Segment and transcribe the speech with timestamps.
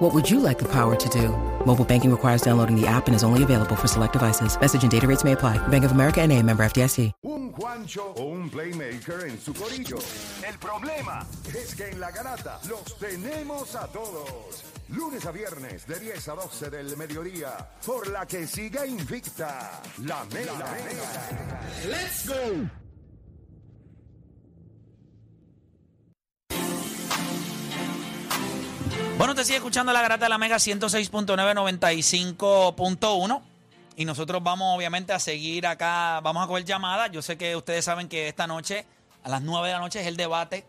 [0.00, 1.28] What would you like the power to do?
[1.66, 4.58] Mobile banking requires downloading the app and is only available for select devices.
[4.58, 5.58] Message and data rates may apply.
[5.68, 7.12] Bank of America and a member FDIC.
[7.24, 9.98] Un Juancho o un playmaker en su corillo.
[10.48, 14.64] El problema es que en la garata los tenemos a todos.
[14.88, 17.68] Lunes a viernes de 10 a 12 del mediodía.
[17.84, 19.82] Por la que siga invicta.
[20.06, 20.64] La mega.
[21.86, 22.70] Let's go.
[29.20, 33.42] Bueno, te sigue escuchando la grata de la Mega 106.995.1
[33.96, 37.12] y nosotros vamos obviamente a seguir acá, vamos a coger llamadas.
[37.12, 38.86] Yo sé que ustedes saben que esta noche,
[39.22, 40.64] a las 9 de la noche, es el debate,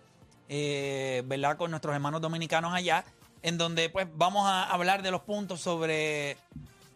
[0.49, 1.55] eh, ¿verdad?
[1.55, 3.05] Con nuestros hermanos dominicanos allá,
[3.41, 6.35] en donde pues vamos a hablar de los puntos sobre,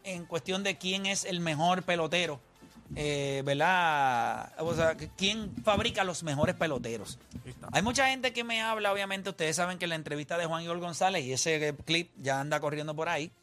[0.03, 2.41] en cuestión de quién es el mejor pelotero,
[2.97, 4.51] eh, ¿verdad?
[4.59, 7.17] O sea, quién fabrica los mejores peloteros.
[7.75, 10.79] Hay mucha gente que me habla, obviamente, ustedes saben que la entrevista de Juan Igor
[10.79, 13.33] González, y ese clip ya anda corriendo por ahí,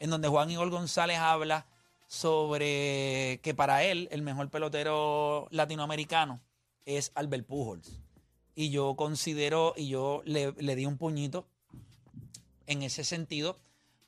[0.00, 1.66] en donde Juan Igor González habla
[2.08, 6.40] sobre que para él el mejor pelotero latinoamericano
[6.84, 8.00] es Albert Pujols.
[8.56, 11.46] Y yo considero, y yo le, le di un puñito
[12.66, 13.60] en ese sentido,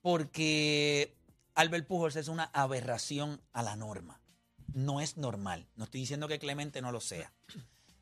[0.02, 1.14] porque
[1.54, 4.20] Albert Pujols es una aberración a la norma.
[4.74, 5.68] No es normal.
[5.76, 7.32] No estoy diciendo que Clemente no lo sea.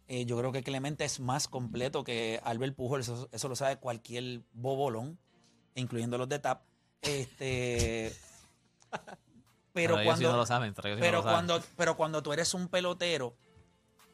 [0.08, 3.08] Eh, yo creo que Clemente es más completo que Albert Pujols.
[3.08, 5.18] Eso, eso lo sabe cualquier bobolón,
[5.74, 6.62] incluyendo los de TAP.
[7.02, 8.12] Este,
[9.72, 11.22] pero Pero ellos sí cuando, no lo saben, pero no lo saben.
[11.22, 13.36] cuando, pero cuando tú eres un pelotero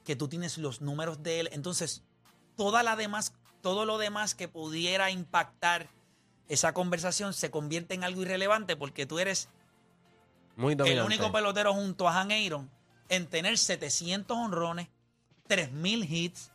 [0.05, 2.03] que tú tienes los números de él, entonces
[2.57, 5.89] toda la demás, todo lo demás que pudiera impactar
[6.49, 9.49] esa conversación se convierte en algo irrelevante porque tú eres
[10.57, 12.71] Muy el único pelotero junto a Han Aaron
[13.09, 14.89] en tener 700 honrones,
[15.57, 16.51] 3.000 hits,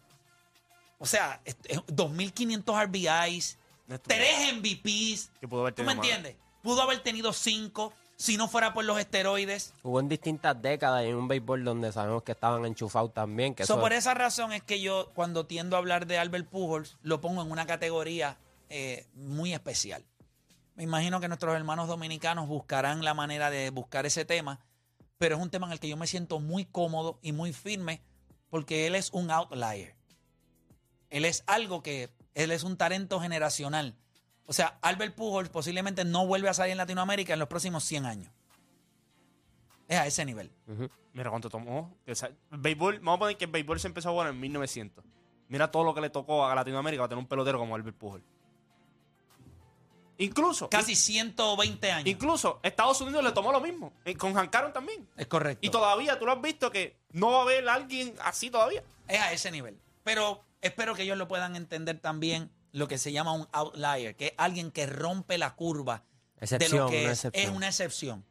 [0.99, 4.13] o sea, est- eh, 2.500 RBIs, Néstor.
[4.15, 5.31] 3 MVPs.
[5.39, 5.95] Que pudo haber ¿Tú me más.
[5.95, 6.35] entiendes?
[6.63, 9.73] Pudo haber tenido 5 si no fuera por los esteroides.
[9.83, 13.53] Hubo en distintas décadas en un béisbol donde sabemos que estaban enchufados también.
[13.53, 16.47] Que So, eso, por esa razón es que yo, cuando tiendo a hablar de Albert
[16.49, 18.37] Pujols, lo pongo en una categoría
[18.69, 20.03] eh, muy especial.
[20.75, 24.59] Me imagino que nuestros hermanos dominicanos buscarán la manera de buscar ese tema,
[25.17, 28.01] pero es un tema en el que yo me siento muy cómodo y muy firme
[28.49, 29.95] porque él es un outlier.
[31.09, 33.95] Él es algo que, él es un talento generacional.
[34.45, 38.05] O sea, Albert Pujols posiblemente no vuelve a salir en Latinoamérica en los próximos 100
[38.05, 38.31] años.
[39.87, 40.51] Es a ese nivel.
[41.13, 41.97] Mira cuánto tomó.
[42.51, 45.03] Béisbol, vamos a poner que el béisbol se empezó a jugar en 1900.
[45.47, 48.23] Mira todo lo que le tocó a Latinoamérica para tener un pelotero como Albert Pujol.
[50.19, 52.07] Incluso, Casi 120 años.
[52.07, 53.93] incluso Estados Unidos le tomó lo mismo.
[54.03, 55.07] eh, Con Hank Aaron también.
[55.15, 55.65] Es correcto.
[55.65, 58.83] Y todavía tú lo has visto que no va a haber alguien así todavía.
[59.07, 59.79] Es a ese nivel.
[60.03, 64.27] Pero espero que ellos lo puedan entender también lo que se llama un outlier, que
[64.27, 66.03] es alguien que rompe la curva
[66.39, 67.49] de lo que una es, excepción.
[67.49, 68.25] es una excepción.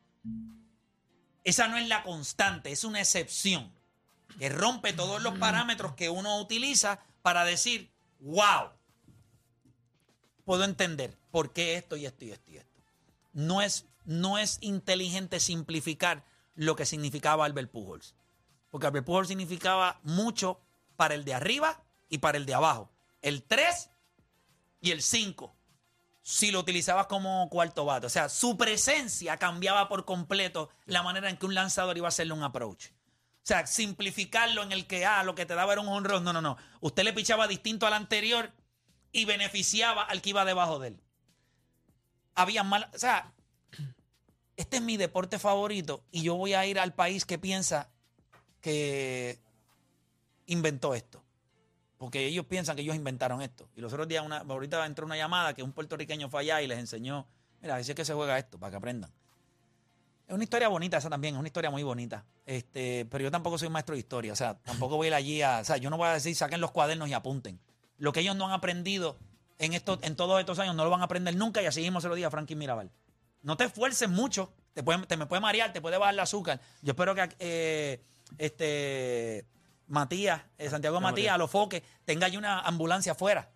[1.45, 3.73] Esa no es la constante, es una excepción.
[4.41, 8.71] Que rompe todos los parámetros que uno utiliza para decir, wow,
[10.45, 12.81] puedo entender por qué esto y esto y esto y esto.
[13.35, 16.25] No es, no es inteligente simplificar
[16.55, 18.15] lo que significaba Albert Pujols.
[18.71, 20.63] Porque Albert Pujols significaba mucho
[20.97, 22.91] para el de arriba y para el de abajo.
[23.21, 23.91] El 3
[24.81, 25.55] y el 5.
[26.23, 28.07] Si lo utilizabas como cuarto bate.
[28.07, 32.09] O sea, su presencia cambiaba por completo la manera en que un lanzador iba a
[32.09, 32.87] hacerle un approach.
[32.87, 32.93] O
[33.43, 36.25] sea, simplificarlo en el que, ah, lo que te daba era un honrón.
[36.25, 36.57] No, no, no.
[36.81, 38.55] Usted le pichaba distinto al anterior
[39.13, 41.03] y beneficiaba al que iba debajo de él.
[42.37, 42.89] Había mal.
[42.95, 43.33] O sea,
[44.57, 47.91] este es mi deporte favorito y yo voy a ir al país que piensa
[48.61, 49.39] que
[50.47, 51.23] inventó esto.
[51.99, 53.69] Porque ellos piensan que ellos inventaron esto.
[53.75, 56.67] Y los otros días, una, ahorita entró una llamada que un puertorriqueño fue allá y
[56.67, 57.27] les enseñó,
[57.63, 59.11] mira, así es que se juega esto, para que aprendan.
[60.29, 62.25] Es una historia bonita esa también, es una historia muy bonita.
[62.45, 65.43] Este, pero yo tampoco soy maestro de historia, o sea, tampoco voy a ir allí
[65.43, 67.61] a, o sea, yo no voy a decir saquen los cuadernos y apunten.
[67.99, 69.17] Lo que ellos no han aprendido
[69.59, 72.01] en esto, en todos estos años no lo van a aprender nunca y así mismo
[72.01, 72.91] se lo diga a Frankie Mirabal.
[73.43, 76.61] No te esfuerces mucho, te, puede- te me puede marear, te puede bajar el azúcar.
[76.83, 78.03] Yo espero que eh,
[78.39, 79.47] este
[79.89, 83.51] Matías, eh, Santiago Matías, a los foques, tenga allí una ambulancia afuera.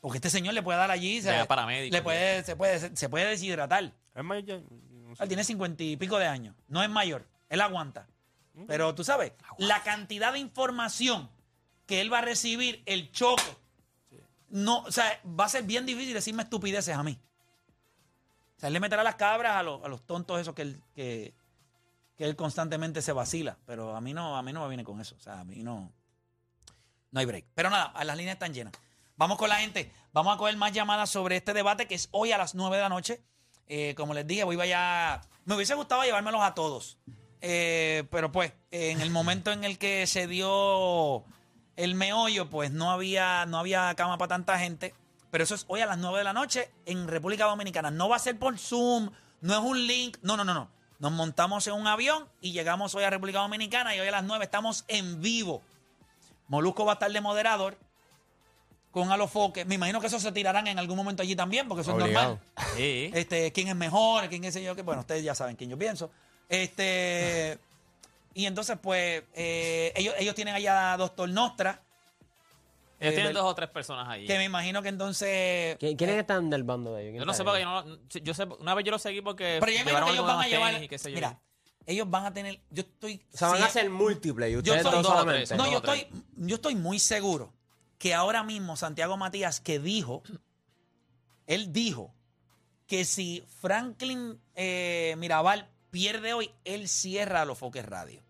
[0.00, 3.08] Porque este señor le puede dar allí, se, paramédico, le puede, se, puede, se, se
[3.08, 3.92] puede deshidratar.
[4.14, 4.56] Es mayor ya,
[4.90, 5.22] no sé.
[5.22, 6.56] Él tiene cincuenta y pico de años.
[6.68, 7.26] No es mayor.
[7.48, 8.08] Él aguanta.
[8.66, 11.30] Pero tú sabes, la cantidad de información
[11.86, 13.42] que él va a recibir, el choque,
[14.52, 17.18] no, o sea, va a ser bien difícil decirme estupideces a mí.
[18.56, 20.82] O sea, él le meterá las cabras a los, a los tontos esos que él,
[20.94, 21.34] que,
[22.16, 23.56] que él constantemente se vacila.
[23.64, 25.16] Pero a mí no, a mí no me viene con eso.
[25.16, 25.90] O sea, a mí no.
[27.10, 27.46] No hay break.
[27.54, 28.74] Pero nada, las líneas están llenas.
[29.16, 29.90] Vamos con la gente.
[30.12, 32.82] Vamos a coger más llamadas sobre este debate que es hoy a las 9 de
[32.82, 33.22] la noche.
[33.68, 35.22] Eh, como les dije, voy vaya.
[35.46, 36.98] Me hubiese gustado llevármelos a todos.
[37.40, 41.24] Eh, pero pues, en el momento en el que se dio
[41.76, 44.94] el meollo, pues no había, no había cama para tanta gente.
[45.30, 47.90] Pero eso es hoy a las 9 de la noche en República Dominicana.
[47.90, 49.10] No va a ser por Zoom,
[49.40, 50.18] no es un link.
[50.22, 50.70] No, no, no, no.
[50.98, 54.24] Nos montamos en un avión y llegamos hoy a República Dominicana y hoy a las
[54.24, 55.62] 9 estamos en vivo.
[56.48, 57.78] Molusco va a estar de moderador
[58.90, 59.64] con Alofoque.
[59.64, 62.38] Me imagino que eso se tirarán en algún momento allí también, porque eso es Obligado.
[62.56, 62.76] normal.
[62.76, 63.10] Sí.
[63.14, 66.10] Este, quién es mejor, quién es yo, que bueno, ustedes ya saben quién yo pienso.
[66.48, 67.58] Este,
[68.34, 71.82] y entonces, pues, eh, ellos, ellos tienen allá a Doctor Nostra,
[73.00, 74.26] Ellos Eh, tienen del- dos o tres personas ahí.
[74.28, 75.76] que me imagino que entonces.
[75.80, 77.10] ¿Qui- ¿Quiénes están del bando de ellos?
[77.14, 77.50] ¿Quién Yo no sé sabe?
[77.50, 77.98] porque yo no.
[78.24, 79.56] Yo sé, una vez yo lo seguí porque.
[79.58, 80.72] Pero yo imagino llevaron que ellos algunos van a llevar.
[80.74, 81.14] tenis y qué sé yo.
[81.16, 81.40] Mira,
[81.86, 82.60] ellos van a tener.
[82.70, 83.20] Yo estoy.
[83.34, 85.46] O sea, van sí, a ser múltiples y Yo ustedes soy dos dos o solamente.
[85.48, 86.02] tres, No, dos yo o tres.
[86.04, 87.52] estoy, yo estoy muy seguro
[87.98, 90.22] que ahora mismo Santiago Matías que dijo,
[91.48, 92.14] él dijo
[92.86, 98.20] que si Franklin eh, Mirabal pierde hoy, él cierra a los Foques Radio.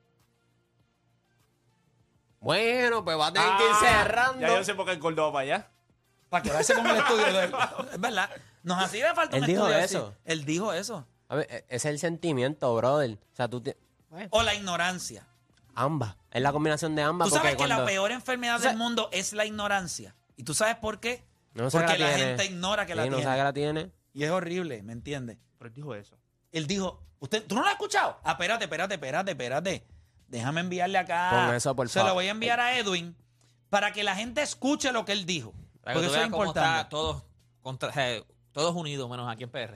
[2.41, 4.41] Bueno, pues va a tener que ir Ah, cerrando.
[4.41, 5.69] Ya yo sé por qué el gordo va para allá.
[6.29, 7.55] Para quedarse con el estudio de él.
[7.93, 8.31] Es verdad.
[8.65, 9.95] Nos hacía falta un Él dijo estudio así.
[9.97, 10.15] eso.
[10.25, 11.07] Él dijo eso.
[11.29, 13.13] A ver, e- ese es el sentimiento, brother.
[13.33, 13.77] O sea, tú te-
[14.31, 15.27] O la ignorancia.
[15.75, 16.17] ambas.
[16.33, 17.29] Es la combinación de ambas.
[17.29, 20.15] Tú sabes porque que la cuando- peor enfermedad O sea- del mundo es la ignorancia.
[20.37, 21.25] ¿Y tú sabes por qué?
[21.55, 22.29] No sé Porque que la, la tiene.
[22.31, 23.25] gente ignora que la Sí, no tiene.
[23.31, 23.93] sabe que la tiene.
[24.15, 25.39] Y es horrible, ¿me entiendes?
[25.59, 26.17] Pero él dijo eso.
[26.53, 28.19] Él dijo, ¿usted, ¿tú no lo has escuchado?
[28.25, 29.85] Ah, espérate, espérate, espérate, espérate.
[30.29, 31.31] Déjame enviarle acá.
[31.47, 33.17] Pon eso, por Se lo voy a enviar a Edwin
[33.71, 35.53] para que la gente escuche lo que él dijo.
[35.83, 36.89] Para Porque eso es importante.
[36.91, 37.23] todos,
[37.61, 39.75] contra, eh, todos unidos, menos aquí en PR.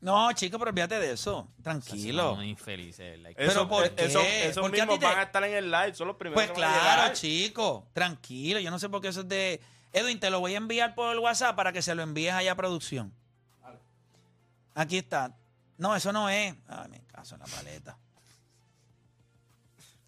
[0.00, 1.46] No, chico, pero olvídate de eso.
[1.62, 2.34] Tranquilo.
[2.34, 3.20] Son infelices.
[3.20, 3.36] like.
[3.36, 4.48] Pero Eso- ¿por eh, eso- qué?
[4.48, 6.50] Esos ¿Por qué mismos te- van a estar en el live, son los primeros Pues
[6.52, 7.12] que van a claro, llegar.
[7.16, 7.86] chico.
[7.92, 8.58] Tranquilo.
[8.58, 9.60] Yo no sé por qué eso es de.
[9.92, 12.52] Edwin, te lo voy a enviar por el WhatsApp para que se lo envíes allá
[12.52, 13.12] a producción.
[14.74, 15.36] Aquí está.
[15.82, 16.54] No, eso no es.
[16.68, 17.98] Ay, me caso en la paleta.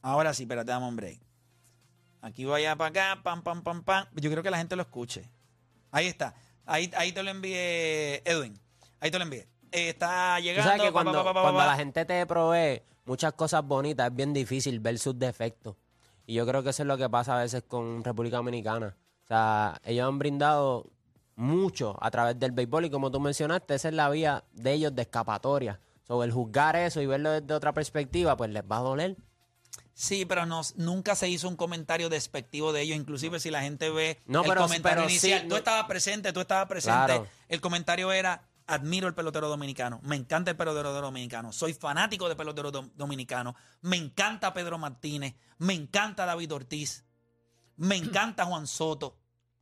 [0.03, 1.21] Ahora sí, espérate, dame un break.
[2.23, 4.07] Aquí voy allá para acá, pam, pam, pam, pam.
[4.15, 5.29] Yo creo que la gente lo escuche.
[5.91, 6.33] Ahí está.
[6.65, 8.57] Ahí, ahí te lo envié, Edwin.
[9.01, 9.49] Ahí te lo envié.
[9.73, 10.71] Eh, está Tú llegando.
[10.71, 14.09] sabes que pa, cuando, pa, pa, pa, cuando la gente te provee muchas cosas bonitas,
[14.09, 15.75] es bien difícil ver sus defectos.
[16.25, 18.97] Y yo creo que eso es lo que pasa a veces con República Dominicana.
[19.25, 20.89] O sea, ellos han brindado
[21.37, 24.95] mucho a través del béisbol y como tú mencionaste, esa es la vía de ellos
[24.95, 25.81] de escapatoria.
[26.07, 29.17] Sobre el juzgar eso y verlo desde otra perspectiva, pues les va a doler.
[29.95, 32.97] Sí, pero no, nunca se hizo un comentario despectivo de ellos.
[32.97, 35.85] Inclusive si la gente ve No, el pero- comentario pero sí, inicial, tú no- estabas
[35.87, 37.07] presente, tú estabas presente.
[37.07, 37.27] Claro.
[37.49, 42.35] El comentario era, admiro el pelotero dominicano, me encanta el pelotero dominicano, soy fanático de
[42.37, 47.05] pelotero dom- dominicano, me encanta Pedro Martínez, me encanta David Ortiz,
[47.77, 49.17] me encanta Juan Soto,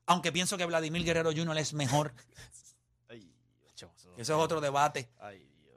[0.07, 1.57] aunque pienso que Vladimir Guerrero Jr.
[1.59, 2.13] es mejor.
[3.09, 3.33] Ay,
[3.75, 5.11] eso- es otro debate.
[5.21, 5.77] Ay, Dios.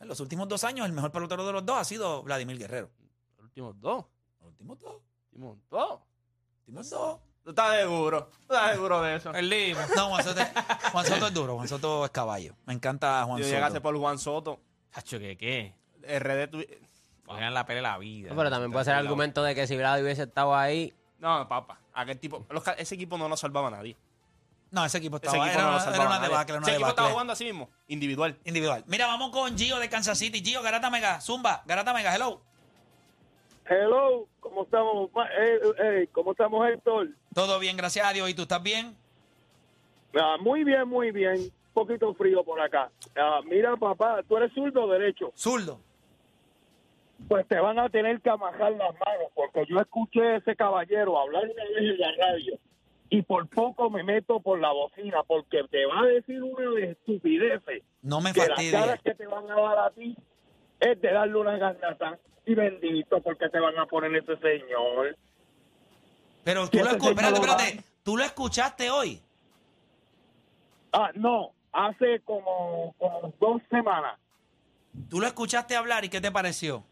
[0.00, 2.90] En los últimos dos años, el mejor pelotero de los dos ha sido Vladimir Guerrero.
[3.36, 4.04] Los últimos dos.
[4.40, 4.92] Los últimos dos.
[4.92, 5.00] Los
[5.32, 6.00] últimos dos.
[6.00, 7.20] Los últimos dos.
[7.44, 8.26] ¿Tú estás seguro?
[8.46, 9.32] ¿Tú estás seguro de eso?
[9.32, 9.82] Perdimos.
[9.96, 10.40] No, Juan Soto,
[10.92, 11.54] Juan Soto es duro.
[11.56, 12.54] Juan Soto es caballo.
[12.66, 13.54] Me encanta Juan Yo Soto.
[13.56, 14.60] llegase por Juan Soto.
[14.92, 15.74] Hacho, ¿qué qué?
[16.02, 16.64] RD tu-
[17.26, 18.32] la pelea de la vida.
[18.36, 21.80] pero también puede ser el argumento de que si Vlad hubiese estado ahí, No, papá.
[21.94, 23.96] Aquel tipo, los ese equipo no lo salvaba a nadie.
[24.70, 25.44] No, ese equipo Ese estaba.
[25.46, 26.30] equipo era, no lo una- salvaba era una a nadie.
[26.30, 27.12] debacle, era una Ese equipo estaba debacle.
[27.12, 28.38] jugando así mismo, individual.
[28.44, 28.84] Individual.
[28.86, 30.42] Mira, vamos con Gio de Kansas City.
[30.42, 31.20] Gio, Garata Mega.
[31.20, 32.40] Zumba, Garata Mega, hello.
[33.68, 35.10] Hello, ¿cómo estamos?
[35.14, 37.08] Ma- eh, eh, ¿Cómo estamos, Héctor?
[37.34, 38.28] Todo bien, gracias a Dios.
[38.28, 38.96] ¿Y tú estás bien?
[40.18, 41.34] Ah, muy bien, muy bien.
[41.40, 42.90] Un poquito frío por acá.
[43.16, 45.32] Ah, mira, papá, ¿tú eres zurdo o derecho?
[45.36, 45.80] Zurdo.
[47.28, 51.18] Pues te van a tener que amajar las manos, porque yo escuché a ese caballero
[51.18, 52.58] hablar una vez en la radio
[53.08, 56.92] y por poco me meto por la bocina, porque te va a decir una de
[56.92, 58.72] estupideces No me que las fastidies.
[58.72, 60.16] caras que te van a dar a ti
[60.80, 62.18] es de darle una garnata.
[62.44, 65.16] Y bendito, porque te van a poner ese señor.
[66.42, 66.90] Pero tú ¿Qué lo.
[66.90, 67.84] Espérate, espérate.
[68.02, 69.20] ¿Tú lo escuchaste hoy?
[70.92, 74.18] Ah, no, hace como, como dos semanas.
[75.08, 76.82] ¿Tú lo escuchaste hablar y qué te pareció?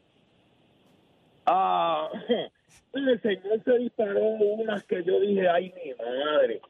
[1.53, 2.09] Ah,
[2.93, 6.61] el señor se disparó unas que yo dije, ay, mi madre.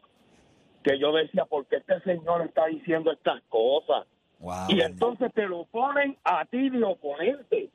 [0.83, 4.07] Que yo decía, ¿por qué este señor está diciendo estas cosas?
[4.39, 4.69] Wow.
[4.71, 7.69] Y entonces te lo ponen a ti de oponente.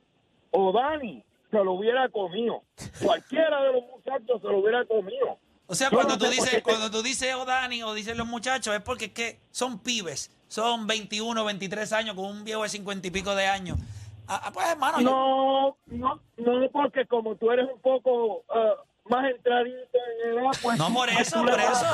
[0.50, 2.64] O Dani, se lo hubiera comido.
[3.00, 5.38] Cualquiera de los muchachos se lo hubiera comido.
[5.68, 8.26] O sea, Yo cuando no tú dices, cuando tú dices o Dani o dicen los
[8.26, 12.68] muchachos, es porque es que son pibes, son 21, 23 años con un viejo de
[12.68, 13.78] 50 y pico de años.
[14.28, 18.74] Ah, ah, pues hermano, yo- No, no, no, porque como tú eres un poco ah,
[19.08, 20.78] más entradito en edad, pues...
[20.78, 21.86] No, por eso, por eso.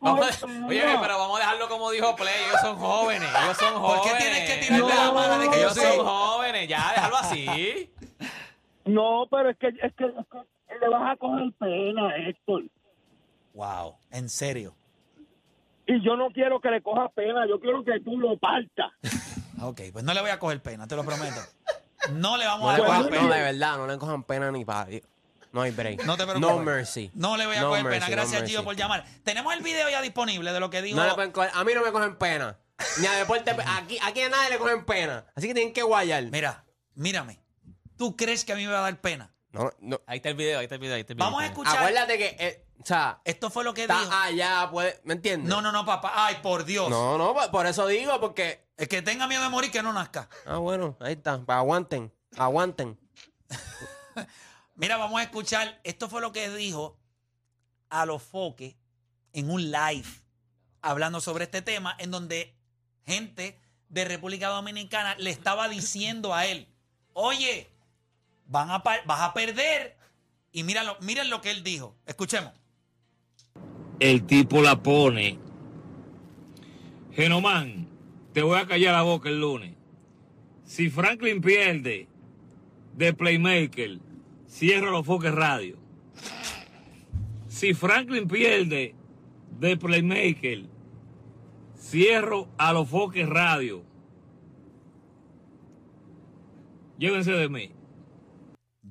[0.00, 2.34] Vamos oye, pero vamos a dejarlo como dijo Play.
[2.48, 3.28] Ellos son jóvenes.
[3.42, 4.12] Ellos son ¿Por jóvenes.
[4.12, 6.68] qué tienes que tirarle la mala de que Ellos son jóvenes.
[6.68, 7.90] Ya, déjalo así.
[8.84, 12.64] No, pero es que, es que, es que le vas a coger pena, Héctor.
[13.54, 14.74] Wow, en serio.
[15.86, 18.92] Y yo no quiero que le coja pena, yo quiero que tú lo partas.
[19.62, 21.40] Ok, pues no le voy a coger pena, te lo prometo.
[22.12, 23.22] No le vamos No, a le coger pena.
[23.22, 25.02] no, de verdad, no le cojan pena ni para Dios.
[25.52, 26.04] No hay break.
[26.04, 26.48] No te preocupes.
[26.48, 27.10] No mercy.
[27.14, 27.94] No le voy a No coger pena.
[27.96, 28.52] mercy, no Gracias, mercy.
[28.54, 29.04] Gio, por llamar.
[29.24, 30.96] Tenemos el video ya disponible de lo que dijo.
[30.96, 32.56] No le pueden coger- a mí no me cogen pena.
[32.98, 33.50] Ni a deporte.
[33.66, 35.26] Aquí, aquí a nadie le cogen pena.
[35.34, 36.22] Así que tienen que guayar.
[36.24, 36.64] Mira,
[36.94, 37.40] mírame.
[37.96, 39.34] ¿Tú crees que a mí me va a dar pena?
[39.52, 40.00] No, no.
[40.06, 41.26] Ahí está el video, ahí está el video, ahí está el video.
[41.26, 41.76] Vamos a escuchar.
[41.78, 44.12] Acuérdate que, eh, o sea, Esto fue lo que está dijo.
[44.12, 45.48] allá, puede, ¿me entiendes?
[45.50, 46.12] No, no, no, papá.
[46.14, 46.88] Ay, por Dios.
[46.88, 48.69] No, no, por, por eso digo, porque.
[48.80, 50.28] El que tenga miedo de morir, que no nazca.
[50.46, 51.42] Ah, bueno, ahí está.
[51.46, 52.98] Aguanten, aguanten.
[54.74, 55.78] Mira, vamos a escuchar.
[55.84, 56.98] Esto fue lo que dijo
[57.90, 58.74] a los foques
[59.34, 60.08] en un live
[60.80, 62.56] hablando sobre este tema, en donde
[63.04, 63.60] gente
[63.90, 66.66] de República Dominicana le estaba diciendo a él:
[67.12, 67.70] Oye,
[68.46, 69.98] van a pa- vas a perder.
[70.52, 71.94] Y míralo, miren lo que él dijo.
[72.06, 72.52] Escuchemos.
[74.00, 75.38] el tipo la pone.
[77.12, 77.86] Genomán,
[78.32, 79.74] te voy a callar la boca el lunes.
[80.64, 82.08] Si Franklin pierde
[82.94, 83.98] de Playmaker,
[84.48, 85.76] cierro los foques radio.
[87.48, 88.94] Si Franklin pierde
[89.58, 90.66] de Playmaker,
[91.76, 93.84] cierro a los foques radio.
[96.98, 97.72] Llévense de mí.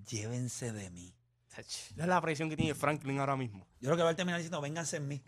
[0.10, 1.14] Llévense de mí.
[1.50, 3.68] Esa es la presión que tiene Franklin ahora mismo.
[3.80, 5.22] Yo creo que va a terminar diciendo: Vénganse en mí.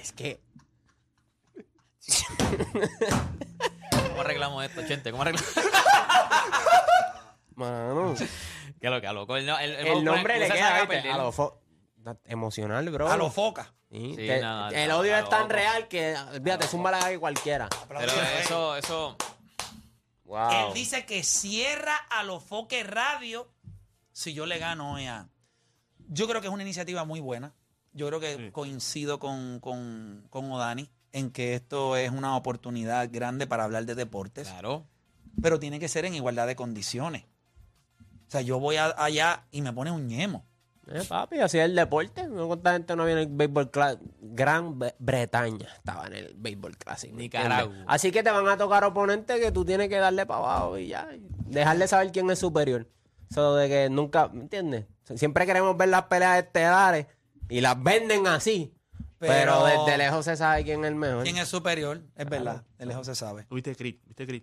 [0.00, 0.40] Es que.
[4.08, 5.10] ¿Cómo arreglamos esto, Chente?
[5.10, 5.50] ¿Cómo arreglamos?
[7.54, 8.14] Mano,
[8.80, 9.36] ¿Qué lo que a loco?
[9.36, 11.58] El, el, el nombre le queda a lo fo-
[12.24, 13.10] emocional, bro.
[13.10, 13.68] A los focas.
[13.90, 15.52] Sí, Sí, que no, el odio es tan loco.
[15.54, 17.68] real que, fíjate, es un balaga cualquiera.
[17.88, 18.00] Pero
[18.40, 19.16] eso, eso.
[20.24, 20.68] Wow.
[20.68, 23.50] Él dice que cierra a los foques radio
[24.12, 25.28] si yo le gano hoy a.
[26.08, 27.52] Yo creo que es una iniciativa muy buena.
[27.92, 33.46] Yo creo que coincido con, con, con Odani en que esto es una oportunidad grande
[33.46, 34.86] para hablar de deportes, Claro.
[35.42, 37.24] pero tiene que ser en igualdad de condiciones.
[38.28, 40.44] O sea, yo voy a- allá y me pone un ñemo.
[40.86, 42.26] Eh, papi, así es el deporte.
[42.26, 44.04] No cuánta gente no viene el béisbol clásico.
[44.20, 47.16] Gran Bre- Bretaña estaba en el béisbol clásico.
[47.86, 50.88] Así que te van a tocar oponentes que tú tienes que darle para abajo y
[50.88, 51.08] ya.
[51.14, 52.88] y dejarle saber quién es superior.
[53.30, 54.86] Eso de que nunca, ¿me entiendes?
[55.16, 57.06] Siempre queremos ver las peleas estelares
[57.48, 58.72] y las venden así.
[59.20, 61.24] Pero, Pero- desde lejos se sabe quién es el mejor.
[61.24, 62.00] ¿Quién es superior?
[62.16, 63.46] Es verdad, de lejos se sabe.
[63.50, 63.96] ¿Viste Creed?
[64.06, 64.42] ¿Viste Creed?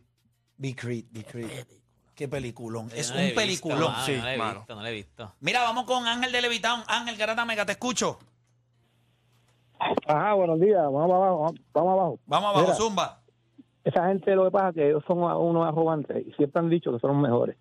[0.57, 1.65] Be Creed, Be Creed.
[2.13, 2.89] Qué peliculón.
[2.95, 3.93] Es un peliculón.
[4.05, 5.33] Sí, no le he visto, no le he visto.
[5.39, 6.83] Mira, vamos con Ángel de Levitown.
[6.87, 8.17] Ángel Garata Mega, te escucho.
[10.07, 10.81] Ajá, buenos días.
[10.83, 12.19] Vamos abajo, vamos abajo.
[12.25, 12.75] Vamos abajo, Mira.
[12.75, 13.21] Zumba.
[13.83, 16.91] Esa gente lo que pasa es que ellos son unos arrogantes y siempre han dicho
[16.91, 17.55] que son los mejores.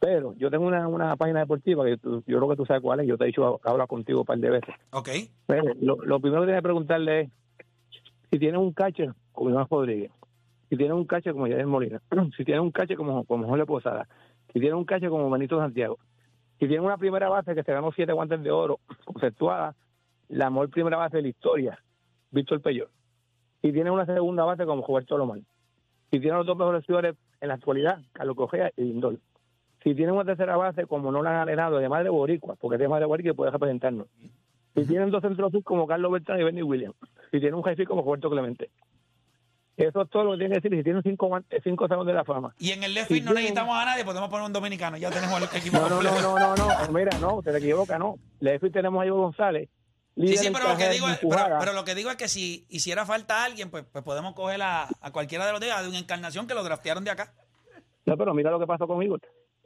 [0.00, 3.00] Pero yo tengo una, una página deportiva que tú- yo creo que tú sabes cuál
[3.00, 3.06] es.
[3.08, 4.74] Yo te he dicho que hablo contigo un par de veces.
[4.92, 5.08] Ok.
[5.46, 7.30] Pero lo, lo primero que tienes que preguntarle es
[8.30, 10.12] si tienes un catcher como Iván Rodríguez,
[10.68, 12.00] si tienes un catcher como Javier Molina,
[12.36, 14.06] si tienes un catcher como, como Jorge Posada,
[14.52, 15.98] si tienes un catcher como Benito Santiago,
[16.60, 19.74] si tienes una primera base que se ganó siete guantes de oro, conceptuada,
[20.28, 21.78] la mejor primera base de la historia,
[22.30, 22.90] Víctor Peyot.
[23.62, 25.38] Si tienes una segunda base como Roberto Lomar.
[26.10, 29.18] Si tienes los dos mejores jugadores en la actualidad, Carlos Cogea y Lindor.
[29.82, 32.80] Si tienes una tercera base como no la han ganado de madre boricua, porque es
[32.80, 34.06] de madre boricua y puede representarnos.
[34.74, 36.96] Si tienen dos centros como Carlos Bertrán y Benny Williams.
[37.30, 38.70] Si tienen un jefe como Roberto Clemente.
[39.76, 40.78] Eso es todo lo que tiene que decir.
[40.78, 42.52] Si tienen cinco, guantes- cinco salón de la fama.
[42.58, 44.96] Y en el left Si no tienen- necesitamos a nadie, podemos poner un dominicano.
[44.96, 46.92] Ya tenemos el equipo No, no, no, no, no, no.
[46.92, 48.16] Mira, no, te equivoca, no.
[48.40, 49.68] Le tenemos a Ivo González.
[50.16, 52.66] Sí, sí, pero lo, que digo es, pero, pero lo que digo es que si
[52.68, 55.98] hiciera falta alguien, pues, pues podemos coger a, a cualquiera de los días de una
[56.00, 57.32] encarnación que lo draftearon de acá.
[58.04, 59.16] No, pero mira lo que pasó conmigo.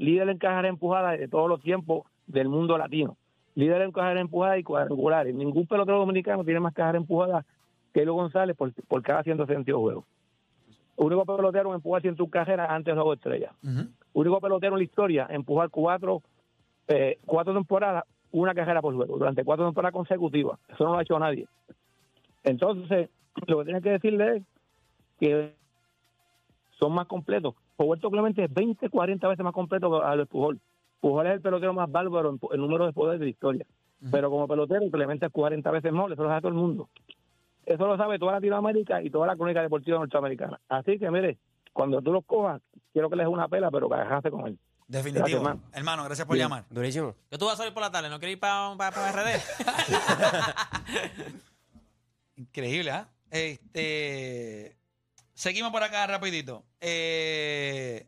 [0.03, 3.17] Líder en carreras empujadas de todos los tiempos del mundo latino.
[3.55, 5.33] Líder en carreras empujadas y cuadrangulares.
[5.33, 7.47] Ningún pelotero dominicano tiene más carreras empujadas
[7.95, 10.05] que Ivo González por, por cada 162 juegos.
[10.97, 13.53] Único pelotero en empujar 101 carreras antes del juego de estrella.
[14.13, 16.21] Único pelotero en la historia en empujar cuatro,
[16.89, 20.59] eh, cuatro temporadas, una carrera por juego, durante cuatro temporadas consecutivas.
[20.69, 21.47] Eso no lo ha hecho nadie.
[22.43, 23.09] Entonces,
[23.47, 24.43] lo que tienes que decirle es
[25.21, 25.55] que
[26.73, 30.61] son más completos Roberto Clemente es 20, 40 veces más completo que Alex Pujol.
[31.01, 33.67] Pujol es el pelotero más bárbaro en, en número de poder de la historia.
[34.11, 36.89] Pero como pelotero, Clemente es 40 veces más, eso lo sabe todo el mundo.
[37.65, 40.61] Eso lo sabe toda Latinoamérica y toda la crónica deportiva norteamericana.
[40.69, 41.39] Así que, mire,
[41.73, 42.61] cuando tú los cojas,
[42.93, 44.59] quiero que les una pela, pero que agarraste con él.
[44.89, 45.21] Definitivo.
[45.25, 45.61] Gracias, hermano.
[45.73, 46.47] hermano, gracias por Bien.
[46.47, 46.65] llamar.
[46.69, 47.15] Durísimo.
[47.31, 48.11] ¿Qué tú vas a salir por la tarde?
[48.11, 49.41] ¿No quieres ir para RD?
[52.37, 53.09] Increíble, ¿ah?
[53.31, 54.77] Este.
[55.43, 56.63] Seguimos por acá rapidito.
[56.81, 58.07] Eh,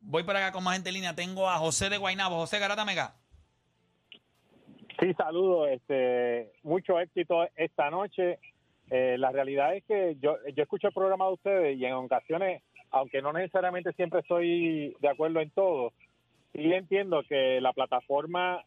[0.00, 1.14] voy por acá con más gente en línea.
[1.14, 2.34] Tengo a José de Guaynabo.
[2.38, 3.14] José Garata Mega.
[4.98, 5.68] Sí, saludos.
[5.70, 8.40] Este, mucho éxito esta noche.
[8.90, 12.64] Eh, la realidad es que yo, yo escucho el programa de ustedes y en ocasiones,
[12.90, 15.92] aunque no necesariamente siempre estoy de acuerdo en todo,
[16.52, 18.64] sí entiendo que la plataforma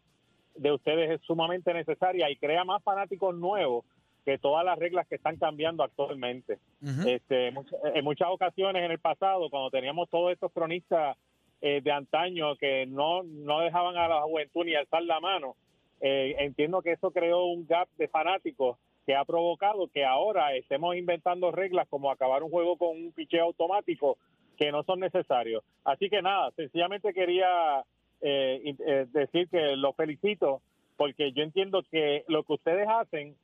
[0.56, 3.84] de ustedes es sumamente necesaria y crea más fanáticos nuevos
[4.26, 6.60] que todas las reglas que están cambiando actualmente.
[7.08, 11.18] Este, en much- en muchas ocasiones en el pasado, cuando teníamos todos estos cronistas
[11.62, 15.56] eh, de antaño que no, no dejaban a la juventud ni alzar la mano,
[16.02, 20.96] eh, entiendo que eso creó un gap de fanáticos que ha provocado que ahora estemos
[20.96, 24.18] inventando reglas como acabar un juego con un picheo automático
[24.58, 25.64] que no son necesarios.
[25.84, 27.84] Así que nada, sencillamente quería
[28.22, 30.62] eh, eh, decir que los felicito
[30.98, 33.36] porque yo entiendo que lo que ustedes hacen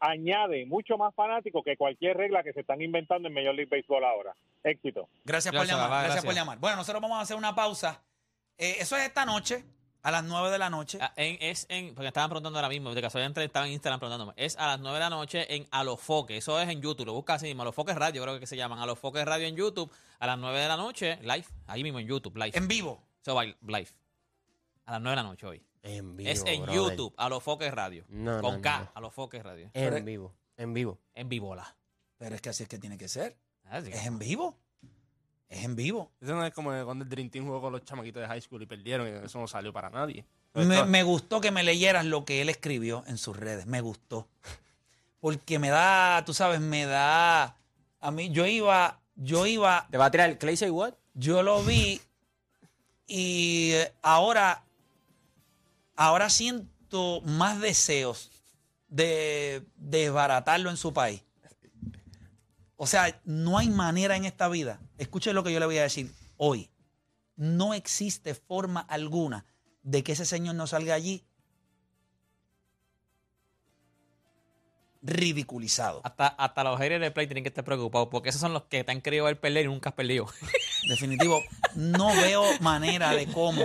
[0.00, 4.04] añade mucho más fanáticos que cualquier regla que se están inventando en Major League Baseball
[4.04, 4.34] ahora.
[4.62, 5.08] Éxito.
[5.24, 6.04] Gracias, por llamar.
[6.04, 6.24] gracias.
[6.24, 6.58] por llamar.
[6.58, 8.02] Bueno, nosotros vamos a hacer una pausa.
[8.56, 9.64] Eh, eso es esta noche,
[10.02, 10.98] a las 9 de la noche.
[11.00, 14.00] Ah, en- es en, porque estaban preguntando ahora mismo, de casualidad entre- estaba en Instagram
[14.00, 14.32] preguntándome.
[14.36, 16.36] Es a las 9 de la noche en Alofoque.
[16.36, 17.06] Eso es en YouTube.
[17.06, 17.62] Lo busca así mismo.
[17.62, 18.78] Alofoque Radio, creo que se llaman.
[18.80, 19.90] Alofoque Radio en YouTube.
[20.18, 21.44] A las 9 de la noche, live.
[21.68, 22.50] Ahí mismo en YouTube, live.
[22.56, 23.02] En vivo.
[23.22, 23.88] Eso va live.
[24.86, 25.62] A las 9 de la noche hoy.
[25.82, 26.74] En vivo, es en brother.
[26.90, 28.04] YouTube, Alofoque Radio.
[28.08, 28.90] No, Con no, K, no.
[28.94, 29.70] Alofoque Radio.
[29.74, 30.34] En vivo.
[30.56, 30.98] En vivo.
[31.14, 31.76] En Vivola.
[32.18, 33.36] Pero es que así es que tiene que ser.
[33.70, 34.56] Así que- Es en vivo.
[35.48, 36.10] Es en vivo.
[36.20, 38.62] Eso no es como cuando el Dream Team jugó con los chamaquitos de high school
[38.62, 40.24] y perdieron y eso no salió para nadie.
[40.54, 43.66] Me, me gustó que me leyeras lo que él escribió en sus redes.
[43.66, 44.26] Me gustó.
[45.20, 47.56] Porque me da, tú sabes, me da.
[48.00, 50.94] A mí, yo iba, yo iba, ¿Te va a tirar el Clay Say What?
[51.14, 52.00] yo lo vi
[53.06, 54.62] y eh, ahora,
[55.98, 58.38] ahora siento más deseos de
[58.88, 61.22] de desbaratarlo en su país.
[62.76, 64.80] O sea, no hay manera en esta vida.
[64.98, 66.70] Escuche lo que yo le voy a decir hoy.
[67.36, 69.46] No existe forma alguna
[69.82, 71.24] de que ese señor no salga allí
[75.00, 76.00] ridiculizado.
[76.04, 78.82] Hasta, hasta los haters de Play tienen que estar preocupados porque esos son los que
[78.84, 80.26] te han querido ver perder y nunca has perdido.
[80.88, 81.42] Definitivo,
[81.74, 83.62] no veo manera de cómo.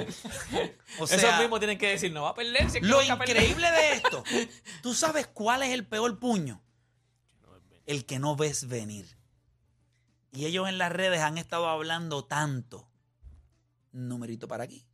[0.99, 2.69] O esos mismos tienen que decir, no va a perder.
[2.69, 3.39] si es que lo nunca ha perdido".
[3.39, 4.23] increíble de esto,
[4.81, 6.61] ¿tú sabes cuál es el peor puño?
[7.85, 9.17] El que no ves venir.
[10.31, 12.89] Y ellos en las redes han estado hablando tanto.
[13.91, 14.87] Numerito para aquí,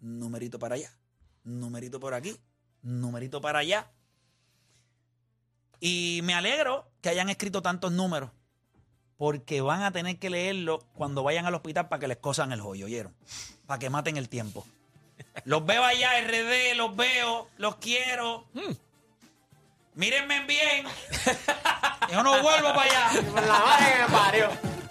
[0.00, 0.96] numerito para allá,
[1.42, 2.38] numerito por aquí,
[2.82, 3.90] numerito para allá.
[5.86, 8.30] Y me alegro que hayan escrito tantos números,
[9.18, 12.62] porque van a tener que leerlo cuando vayan al hospital para que les cosan el
[12.62, 13.14] joyo, ¿oyeron?
[13.66, 14.66] Para que maten el tiempo.
[15.44, 18.46] Los veo allá, RD, los veo, los quiero.
[19.94, 20.86] Mírenme bien.
[22.10, 23.22] Yo no vuelvo para allá.
[23.34, 24.83] La madre que me parió.